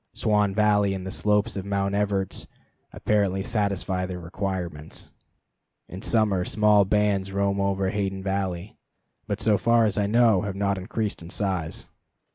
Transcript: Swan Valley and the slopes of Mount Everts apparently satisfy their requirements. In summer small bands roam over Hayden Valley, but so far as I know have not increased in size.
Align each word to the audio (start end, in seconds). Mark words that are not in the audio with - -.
Swan 0.13 0.55
Valley 0.55 0.95
and 0.95 1.05
the 1.05 1.11
slopes 1.11 1.55
of 1.55 1.63
Mount 1.63 1.93
Everts 1.93 2.47
apparently 2.91 3.43
satisfy 3.43 4.07
their 4.07 4.19
requirements. 4.19 5.11
In 5.87 6.01
summer 6.01 6.43
small 6.43 6.85
bands 6.85 7.31
roam 7.31 7.61
over 7.61 7.91
Hayden 7.91 8.23
Valley, 8.23 8.79
but 9.27 9.39
so 9.39 9.59
far 9.59 9.85
as 9.85 9.99
I 9.99 10.07
know 10.07 10.41
have 10.41 10.55
not 10.55 10.79
increased 10.79 11.21
in 11.21 11.29
size. 11.29 11.87